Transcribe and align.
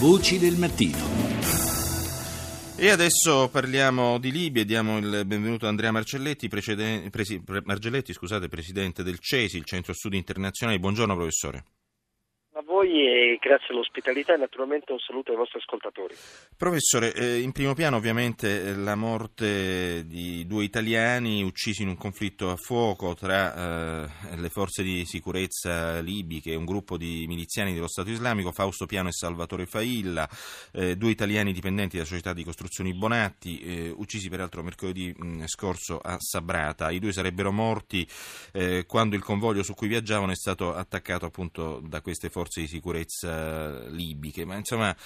Voci 0.00 0.38
del 0.38 0.56
mattino. 0.56 0.96
E 2.74 2.88
adesso 2.88 3.50
parliamo 3.50 4.16
di 4.16 4.32
Libia 4.32 4.62
e 4.62 4.64
diamo 4.64 4.96
il 4.96 5.24
benvenuto 5.26 5.66
a 5.66 5.68
Andrea 5.68 5.92
Marcelletti, 5.92 6.48
presi, 6.48 7.42
Margelletti 7.64 8.14
scusate, 8.14 8.48
presidente 8.48 9.02
del 9.02 9.18
CESI, 9.18 9.58
il 9.58 9.66
Centro 9.66 9.92
Studi 9.92 10.16
Internazionali. 10.16 10.78
Buongiorno 10.78 11.14
professore 11.14 11.64
voi 12.80 13.06
e 13.06 13.38
grazie 13.40 13.74
all'ospitalità 13.74 14.34
e 14.34 14.38
naturalmente 14.38 14.92
un 14.92 14.98
saluto 14.98 15.32
ai 15.32 15.36
vostri 15.36 15.58
ascoltatori. 15.58 16.14
Professore, 16.56 17.12
eh, 17.12 17.40
in 17.40 17.52
primo 17.52 17.74
piano 17.74 17.96
ovviamente 17.96 18.62
eh, 18.62 18.74
la 18.74 18.94
morte 18.94 20.06
di 20.06 20.46
due 20.46 20.64
italiani 20.64 21.42
uccisi 21.42 21.82
in 21.82 21.88
un 21.88 21.96
conflitto 21.96 22.50
a 22.50 22.56
fuoco 22.56 23.14
tra 23.14 24.04
eh, 24.04 24.36
le 24.36 24.48
forze 24.48 24.82
di 24.82 25.04
sicurezza 25.04 26.00
libiche 26.00 26.52
e 26.52 26.56
un 26.56 26.64
gruppo 26.64 26.96
di 26.96 27.26
miliziani 27.26 27.74
dello 27.74 27.88
Stato 27.88 28.10
islamico, 28.10 28.52
Fausto 28.52 28.86
Piano 28.86 29.08
e 29.08 29.12
Salvatore 29.12 29.66
Failla, 29.66 30.28
eh, 30.72 30.96
due 30.96 31.10
italiani 31.10 31.52
dipendenti 31.52 31.96
della 31.96 32.08
società 32.08 32.32
di 32.32 32.44
costruzioni 32.44 32.94
Bonatti, 32.94 33.60
eh, 33.60 33.94
uccisi 33.94 34.28
peraltro 34.28 34.62
mercoledì 34.62 35.14
mh, 35.16 35.44
scorso 35.46 35.98
a 35.98 36.16
Sabrata. 36.18 36.90
I 36.90 36.98
due 36.98 37.12
sarebbero 37.12 37.52
morti 37.52 38.06
eh, 38.52 38.84
quando 38.86 39.16
il 39.16 39.22
convoglio 39.22 39.62
su 39.62 39.74
cui 39.74 39.88
viaggiavano 39.88 40.32
è 40.32 40.36
stato 40.36 40.74
attaccato 40.74 41.26
appunto 41.26 41.80
da 41.84 42.00
queste 42.00 42.30
forze 42.30 42.60
di 42.60 42.68
sicurezza 42.70 43.86
libiche, 43.88 44.46
ma 44.46 44.56
insomma 44.56 44.96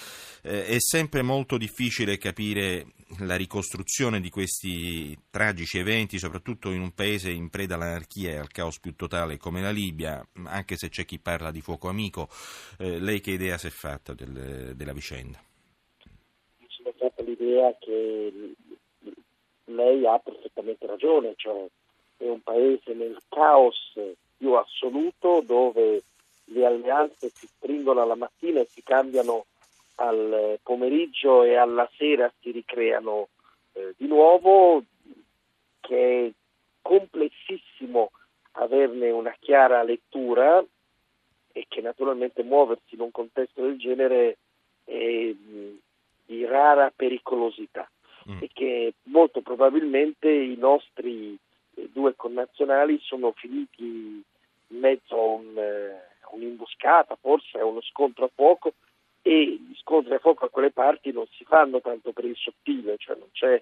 eh, 0.42 0.66
è 0.66 0.76
sempre 0.78 1.22
molto 1.22 1.56
difficile 1.56 2.18
capire 2.18 2.86
la 3.20 3.36
ricostruzione 3.36 4.20
di 4.20 4.30
questi 4.30 5.18
tragici 5.30 5.78
eventi, 5.78 6.18
soprattutto 6.18 6.70
in 6.70 6.80
un 6.80 6.92
paese 6.94 7.30
in 7.30 7.50
preda 7.50 7.74
all'anarchia 7.74 8.30
e 8.30 8.36
al 8.36 8.48
caos 8.48 8.78
più 8.78 8.94
totale 8.94 9.36
come 9.36 9.60
la 9.60 9.70
Libia, 9.70 10.24
anche 10.44 10.76
se 10.76 10.88
c'è 10.88 11.04
chi 11.04 11.18
parla 11.18 11.50
di 11.50 11.60
fuoco 11.60 11.88
amico. 11.88 12.28
Eh, 12.78 13.00
lei 13.00 13.20
che 13.20 13.32
idea 13.32 13.58
si 13.58 13.66
è 13.66 13.70
fatta 13.70 14.14
del, 14.14 14.74
della 14.76 14.92
vicenda? 14.92 15.42
Mi 16.58 16.66
sono 16.68 16.92
fatta 16.96 17.22
l'idea 17.22 17.76
che 17.80 18.54
lei 19.64 20.06
ha 20.06 20.18
perfettamente 20.18 20.86
ragione, 20.86 21.34
cioè 21.36 21.66
è 22.16 22.28
un 22.28 22.42
paese 22.42 22.94
nel 22.94 23.18
caos 23.28 23.92
più 24.36 24.52
assoluto 24.52 25.42
dove 25.44 26.02
le 26.46 26.66
alleanze 26.66 27.30
si 27.30 27.46
stringono 27.46 28.02
alla 28.02 28.16
mattina 28.16 28.60
e 28.60 28.66
si 28.68 28.82
cambiano 28.82 29.46
al 29.96 30.58
pomeriggio 30.62 31.42
e 31.42 31.54
alla 31.56 31.88
sera 31.96 32.32
si 32.40 32.50
ricreano 32.50 33.28
eh, 33.72 33.94
di 33.96 34.06
nuovo, 34.06 34.82
che 35.80 36.26
è 36.26 36.30
complessissimo 36.82 38.10
averne 38.52 39.10
una 39.10 39.34
chiara 39.38 39.82
lettura 39.82 40.64
e 41.52 41.66
che 41.68 41.80
naturalmente 41.80 42.42
muoversi 42.42 42.94
in 42.94 43.00
un 43.00 43.10
contesto 43.10 43.62
del 43.62 43.78
genere 43.78 44.38
è 44.84 45.32
di 46.26 46.44
rara 46.44 46.92
pericolosità 46.94 47.88
mm. 48.28 48.38
e 48.42 48.50
che 48.52 48.94
molto 49.04 49.40
probabilmente 49.40 50.30
i 50.30 50.56
nostri 50.56 51.36
eh, 51.74 51.88
due 51.92 52.14
connazionali 52.16 52.98
sono 53.02 53.32
finiti 53.32 54.22
in 54.68 54.78
mezzo 54.78 55.14
a 55.14 55.24
un 55.24 55.58
un'imboscata, 56.84 57.16
forse 57.20 57.58
è 57.58 57.62
uno 57.62 57.80
scontro 57.80 58.26
a 58.26 58.30
fuoco 58.32 58.74
e 59.22 59.58
gli 59.58 59.74
scontri 59.76 60.14
a 60.14 60.18
fuoco 60.18 60.44
a 60.44 60.50
quelle 60.50 60.70
parti 60.70 61.10
non 61.10 61.26
si 61.32 61.44
fanno 61.44 61.80
tanto 61.80 62.12
per 62.12 62.26
il 62.26 62.36
sottile, 62.36 62.96
cioè 62.98 63.16
non 63.16 63.28
c'è 63.32 63.60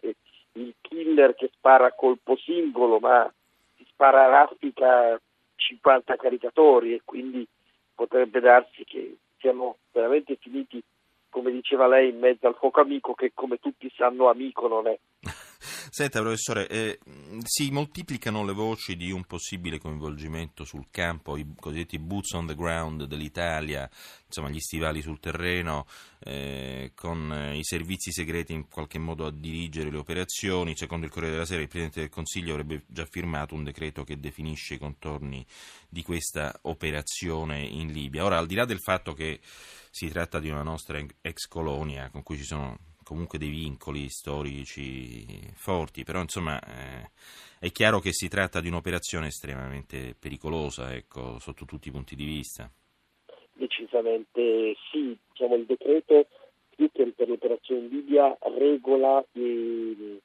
il 0.54 0.74
killer 0.80 1.34
che 1.34 1.50
spara 1.54 1.86
a 1.86 1.92
colpo 1.92 2.36
singolo, 2.36 2.98
ma 2.98 3.32
si 3.76 3.86
spara 3.88 4.24
a 4.24 4.28
raffica 4.28 5.18
50 5.54 6.16
caricatori 6.16 6.94
e 6.94 7.02
quindi 7.04 7.46
potrebbe 7.94 8.40
darsi 8.40 8.84
che 8.84 9.16
siano 9.38 9.76
veramente 9.92 10.36
finiti, 10.36 10.82
come 11.28 11.52
diceva 11.52 11.86
lei, 11.86 12.10
in 12.10 12.18
mezzo 12.18 12.48
al 12.48 12.56
fuoco 12.56 12.80
amico 12.80 13.14
che 13.14 13.30
come 13.32 13.58
tutti 13.58 13.90
sanno 13.96 14.28
amico 14.28 14.66
non 14.66 14.88
è. 14.88 14.98
Senta 15.94 16.20
professore, 16.20 16.68
eh, 16.68 16.98
si 17.44 17.70
moltiplicano 17.70 18.46
le 18.46 18.54
voci 18.54 18.96
di 18.96 19.11
un 19.11 19.24
possibile 19.24 19.78
coinvolgimento 19.78 20.64
sul 20.64 20.86
campo, 20.90 21.36
i 21.36 21.46
cosiddetti 21.61 21.98
boots 21.98 22.33
on 22.33 22.46
the 22.46 22.55
ground 22.55 23.05
dell'Italia, 23.05 23.90
insomma 24.24 24.48
gli 24.48 24.58
stivali 24.58 25.02
sul 25.02 25.20
terreno, 25.20 25.86
eh, 26.20 26.92
con 26.94 27.30
eh, 27.30 27.58
i 27.58 27.62
servizi 27.62 28.11
segreti 28.11 28.55
in 28.55 28.70
qualche 28.70 28.98
modo 28.98 29.27
a 29.27 29.30
dirigere 29.30 29.90
le 29.90 29.98
operazioni. 29.98 30.74
Secondo 30.78 31.05
il 31.05 31.12
Corriere 31.12 31.34
della 31.34 31.46
Sera 31.46 31.61
il 31.61 31.68
Presidente 31.68 32.00
del 32.00 32.08
Consiglio 32.08 32.52
avrebbe 32.52 32.84
già 32.86 33.05
firmato 33.05 33.55
un 33.55 33.62
decreto 33.62 34.02
che 34.02 34.18
definisce 34.18 34.77
i 34.77 34.78
contorni 34.78 35.44
di 35.90 36.02
questa 36.02 36.58
operazione 36.62 37.67
in 37.67 37.92
Libia. 37.92 38.24
Ora, 38.24 38.38
al 38.38 38.46
di 38.46 38.55
là 38.55 38.64
del 38.64 38.80
fatto 38.80 39.12
che 39.12 39.40
si 39.90 40.08
tratta 40.08 40.40
di 40.40 40.48
una 40.48 40.62
nostra 40.62 40.98
ex 41.20 41.46
colonia 41.48 42.08
con 42.08 42.22
cui 42.22 42.38
ci 42.38 42.44
sono 42.44 42.78
comunque 43.02 43.39
dei 43.39 43.51
vincoli 43.51 44.08
storici 44.08 45.24
forti, 45.55 46.05
però 46.05 46.20
insomma 46.20 46.58
eh, 46.61 47.11
è 47.58 47.70
chiaro 47.70 48.01
che 48.01 48.13
si 48.13 48.29
tratta 48.29 48.61
di 48.61 48.68
un'operazione 48.68 49.27
estremamente 49.27 50.14
pericolosa 50.18 50.95
ecco, 50.95 51.39
sotto 51.39 51.64
tutti 51.64 51.89
i 51.89 51.92
punti 51.92 52.14
di 52.14 52.24
vista. 52.24 52.70
Decisamente 53.52 54.74
sì, 54.91 55.17
diciamo, 55.29 55.57
il 55.57 55.67
decreto 55.67 56.27
più 56.74 56.91
che 56.92 57.12
per 57.14 57.29
l'operazione 57.29 57.83
in 57.83 57.89
Libia 57.89 58.36
regola 58.58 59.24
i, 59.33 60.20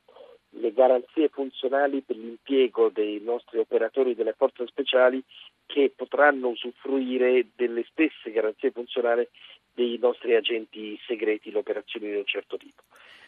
le 0.60 0.74
garanzie 0.74 1.30
funzionali 1.30 2.02
per 2.02 2.16
l'impiego 2.16 2.90
dei 2.90 3.20
nostri 3.22 3.60
operatori 3.60 4.16
delle 4.16 4.34
forze 4.34 4.66
speciali 4.68 5.24
che 5.66 5.92
potranno 5.96 6.50
usufruire 6.50 7.48
delle 7.56 7.86
stesse 7.90 8.32
garanzie 8.32 8.72
funzionali 8.72 9.28
dei 9.74 9.98
nostri 10.00 10.36
agenti 10.36 11.00
segreti 11.06 11.50
in 11.50 11.58
operazioni 11.58 12.10
di 12.10 12.16
un 12.16 12.26
certo 12.26 12.58
tipo. 12.58 12.82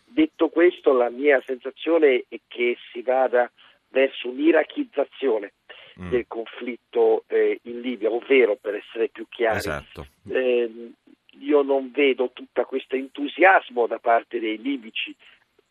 Detto 0.04 0.50
questo, 0.50 0.94
la 0.94 1.10
mia 1.10 1.42
sensazione 1.46 2.26
è 2.28 2.40
che 2.48 2.78
si 2.92 3.02
vada 3.02 3.52
verso 3.90 4.30
un'irachizzazione 4.30 5.54
mm. 6.00 6.10
del 6.10 6.26
conflitto 6.28 7.26
eh, 7.28 7.60
in 7.64 7.82
Libia, 7.82 8.10
ovvero, 8.10 8.56
per 8.56 8.76
essere 8.76 9.10
più 9.10 9.28
chiari, 9.30 9.58
esatto. 9.58 10.08
eh, 10.30 10.92
io 11.40 11.62
non 11.62 11.92
vedo 11.92 12.32
tutto 12.34 12.64
questo 12.66 12.96
entusiasmo 12.96 13.86
da 13.86 14.00
parte 14.00 14.40
dei 14.40 14.60
libici, 14.60 15.16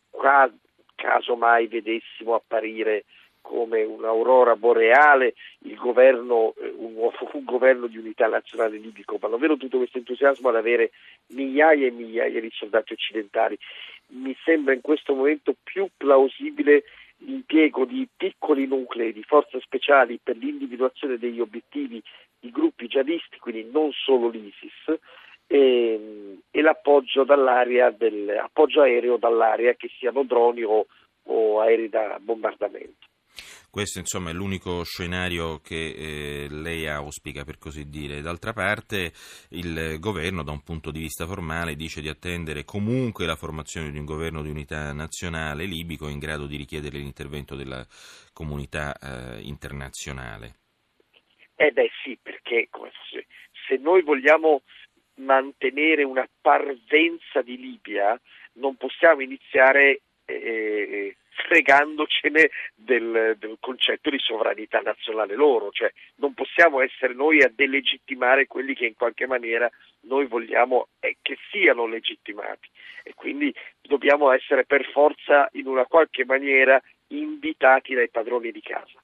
qua, 0.09 0.49
caso 0.99 1.35
mai 1.35 1.67
vedessimo 1.67 2.35
apparire 2.35 3.05
come 3.41 3.83
un'aurora 3.83 4.55
boreale 4.57 5.33
il 5.59 5.75
governo, 5.75 6.53
eh, 6.61 6.73
un, 6.75 6.93
un, 7.33 7.43
governo 7.45 7.87
di 7.87 7.97
unità 7.97 8.27
nazionale 8.27 8.77
libico, 8.77 9.17
ma 9.21 9.35
vedo 9.37 9.57
tutto 9.57 9.77
questo 9.77 9.97
entusiasmo 9.97 10.49
ad 10.49 10.55
avere 10.55 10.91
migliaia 11.27 11.87
e 11.87 11.91
migliaia 11.91 12.39
di 12.41 12.51
soldati 12.53 12.93
occidentali. 12.93 13.57
Mi 14.07 14.35
sembra 14.43 14.73
in 14.73 14.81
questo 14.81 15.15
momento 15.15 15.55
più 15.63 15.87
plausibile 15.95 16.83
l'impiego 17.19 17.85
di 17.85 18.07
piccoli 18.15 18.65
nuclei 18.65 19.13
di 19.13 19.23
forze 19.23 19.59
speciali 19.61 20.19
per 20.21 20.37
l'individuazione 20.37 21.17
degli 21.17 21.39
obiettivi 21.39 22.01
di 22.39 22.51
gruppi 22.51 22.87
jihadisti, 22.87 23.37
quindi 23.39 23.69
non 23.71 23.91
solo 23.91 24.29
l'ISIS, 24.29 24.99
l'appoggio 27.09 27.23
dall'aria 27.23 27.89
del, 27.91 28.29
appoggio 28.29 28.81
aereo 28.81 29.17
dall'aria, 29.17 29.73
che 29.73 29.89
siano 29.97 30.23
droni 30.23 30.63
o, 30.63 30.85
o 31.23 31.59
aerei 31.59 31.89
da 31.89 32.17
bombardamento. 32.19 33.07
Questo 33.71 33.99
insomma 33.99 34.31
è 34.31 34.33
l'unico 34.33 34.83
scenario 34.83 35.59
che 35.59 35.93
eh, 35.95 36.47
lei 36.49 36.87
auspica 36.87 37.43
per 37.43 37.59
così 37.59 37.87
dire. 37.87 38.21
D'altra 38.21 38.51
parte 38.51 39.11
il 39.49 39.97
governo 39.99 40.43
da 40.43 40.51
un 40.51 40.63
punto 40.63 40.89
di 40.89 40.99
vista 40.99 41.27
formale 41.27 41.75
dice 41.75 42.01
di 42.01 42.09
attendere 42.09 42.65
comunque 42.65 43.27
la 43.27 43.35
formazione 43.35 43.91
di 43.91 43.99
un 43.99 44.05
governo 44.05 44.41
di 44.41 44.49
unità 44.49 44.91
nazionale 44.91 45.65
libico 45.65 46.07
in 46.07 46.17
grado 46.17 46.47
di 46.47 46.57
richiedere 46.57 46.97
l'intervento 46.97 47.55
della 47.55 47.85
comunità 48.33 48.95
eh, 48.97 49.41
internazionale. 49.41 50.55
Eh 51.55 51.71
beh 51.71 51.91
sì, 52.03 52.17
perché 52.21 52.69
se 53.67 53.77
noi 53.77 54.01
vogliamo 54.01 54.63
mantenere 55.19 56.03
una 56.03 56.27
parvenza 56.41 57.41
di 57.41 57.57
Libia 57.57 58.19
non 58.53 58.75
possiamo 58.75 59.21
iniziare 59.21 60.01
eh, 60.25 61.15
fregandocene 61.47 62.49
del, 62.75 63.35
del, 63.39 63.57
concetto 63.59 64.09
di 64.09 64.19
sovranità 64.19 64.79
nazionale 64.79 65.35
loro, 65.35 65.71
cioè 65.71 65.91
non 66.15 66.33
possiamo 66.33 66.81
essere 66.81 67.13
noi 67.13 67.41
a 67.41 67.51
delegittimare 67.53 68.47
quelli 68.47 68.75
che 68.75 68.85
in 68.85 68.95
qualche 68.95 69.25
maniera 69.25 69.69
noi 70.01 70.25
vogliamo 70.27 70.89
eh, 70.99 71.17
che 71.21 71.37
siano 71.49 71.85
legittimati 71.87 72.69
e 73.03 73.13
quindi 73.15 73.53
dobbiamo 73.81 74.31
essere 74.31 74.65
per 74.65 74.85
forza 74.91 75.47
in 75.53 75.67
una 75.67 75.85
qualche 75.85 76.25
maniera 76.25 76.81
invitati 77.07 77.93
dai 77.93 78.09
padroni 78.09 78.51
di 78.51 78.61
casa. 78.61 78.99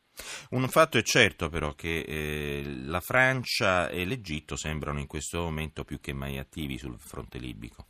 Un 0.51 0.67
fatto 0.67 0.97
è 0.97 1.01
certo 1.01 1.49
però 1.49 1.73
che 1.73 1.99
eh, 1.99 2.63
la 2.85 3.01
Francia 3.01 3.89
e 3.89 4.05
l'Egitto 4.05 4.55
sembrano 4.55 4.99
in 4.99 5.07
questo 5.07 5.41
momento 5.41 5.83
più 5.83 5.99
che 5.99 6.13
mai 6.13 6.37
attivi 6.37 6.77
sul 6.77 6.97
fronte 6.97 7.37
libico 7.37 7.85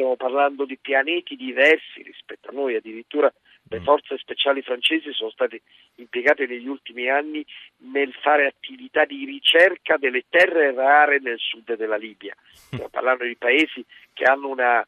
stiamo 0.00 0.16
parlando 0.16 0.64
di 0.64 0.78
pianeti 0.78 1.36
diversi 1.36 2.02
rispetto 2.02 2.48
a 2.48 2.52
noi, 2.52 2.74
addirittura 2.74 3.30
Le 3.68 3.80
mm. 3.80 3.84
forze 3.84 4.16
speciali 4.16 4.62
francesi 4.62 5.12
sono 5.12 5.28
state 5.30 5.60
impiegate 5.96 6.46
negli 6.46 6.66
ultimi 6.66 7.10
anni 7.10 7.44
nel 7.92 8.12
fare 8.14 8.46
attività 8.46 9.04
di 9.04 9.26
ricerca 9.26 9.98
delle 9.98 10.24
terre 10.30 10.72
rare 10.72 11.20
nel 11.20 11.38
sud 11.38 11.76
della 11.76 11.96
Libia. 11.98 12.34
Stiamo 12.50 12.88
parlando 12.88 13.24
di 13.24 13.36
paesi 13.36 13.84
che 14.14 14.24
hanno 14.24 14.48
una, 14.48 14.86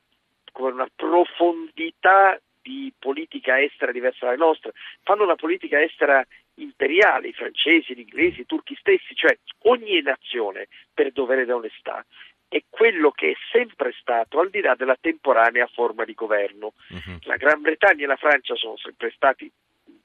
una 0.55 0.89
profondità 0.97 2.41
di 2.63 2.93
politica 2.99 3.61
estera 3.61 3.93
diversa 3.93 4.27
dalla 4.27 4.45
nostra, 4.45 4.71
fanno 5.03 5.25
una 5.25 5.37
politica 5.37 5.83
estera 5.83 6.25
imperiale, 6.55 7.29
i 7.29 7.33
francesi, 7.33 7.95
gli 7.95 8.01
inglesi, 8.01 8.41
i 8.41 8.47
turchi 8.47 8.77
stessi, 8.77 9.15
cioè 9.15 9.37
ogni 9.65 10.01
nazione 10.03 10.69
per 10.93 11.13
dovere 11.13 11.45
d'onestà 11.45 12.05
è 12.53 12.63
quello 12.69 13.11
che 13.13 13.31
è 13.31 13.35
sempre 13.51 13.95
stato 13.99 14.39
al 14.39 14.51
di 14.51 14.61
là 14.61 14.75
della 14.75 14.97
temporanea 15.01 15.67
forma 15.69 16.05
di 16.05 16.13
governo. 16.13 16.75
Uh-huh. 16.91 17.19
La 17.23 17.37
Gran 17.37 17.63
Bretagna 17.63 18.05
e 18.05 18.07
la 18.07 18.17
Francia 18.17 18.55
sono 18.57 18.77
sempre 18.77 19.11
stati, 19.15 19.51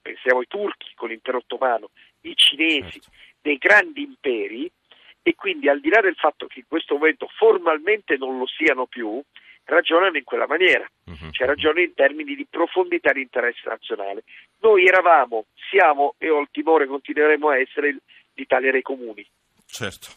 pensiamo 0.01 0.39
ai 0.39 0.48
turchi 0.48 0.94
con 0.95 1.10
l'impero 1.10 1.39
ottomano, 1.39 1.89
i 2.21 2.33
cinesi, 2.36 3.01
certo. 3.01 3.10
dei 3.42 3.57
grandi 3.57 4.01
imperi 4.01 4.71
e 5.21 5.36
quindi 5.36 5.68
al 5.68 5.81
di 5.81 5.89
là 5.89 6.00
del 6.00 6.15
fatto 6.15 6.48
che 6.48 6.60
in 6.60 6.68
questo 6.69 6.94
momento 6.94 7.27
formalmente 7.36 8.15
non 8.15 8.38
lo 8.38 8.48
siano 8.48 8.86
più, 8.86 9.21
ragionano 9.67 10.17
in 10.17 10.23
quella 10.23 10.47
maniera, 10.47 10.89
uh-huh. 11.05 11.31
cioè 11.31 11.47
ragionano 11.47 11.81
in 11.81 11.93
termini 11.93 12.35
di 12.35 12.47
profondità 12.49 13.11
di 13.11 13.21
interesse 13.21 13.67
nazionale. 13.67 14.23
Noi 14.61 14.85
eravamo, 14.85 15.45
siamo 15.69 16.15
e 16.17 16.29
ho 16.29 16.39
il 16.39 16.49
timore 16.51 16.87
continueremo 16.87 17.49
a 17.49 17.59
essere 17.59 17.97
l'Italia 18.33 18.71
dei 18.71 18.81
comuni. 18.81 19.25
Certo. 19.69 20.07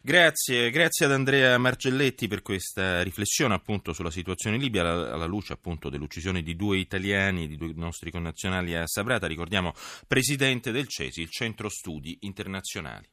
Grazie, 0.00 0.70
grazie 0.70 1.06
ad 1.06 1.12
Andrea 1.12 1.58
Margelletti 1.58 2.28
per 2.28 2.42
questa 2.42 3.02
riflessione 3.02 3.54
appunto 3.54 3.92
sulla 3.92 4.10
situazione 4.10 4.56
in 4.56 4.62
Libia 4.62 4.82
alla, 4.82 5.12
alla, 5.12 5.24
luce 5.24 5.52
appunto 5.52 5.88
dell'uccisione 5.88 6.42
di 6.42 6.54
due 6.54 6.78
italiani, 6.78 7.48
di 7.48 7.56
due 7.56 7.72
nostri 7.74 8.10
connazionali 8.10 8.76
a 8.76 8.86
Sabrata, 8.86 9.26
ricordiamo 9.26 9.72
presidente 10.06 10.70
del 10.70 10.86
CESI, 10.86 11.22
il 11.22 11.30
Centro 11.30 11.68
Studi 11.68 12.18
Internazionali. 12.20 13.08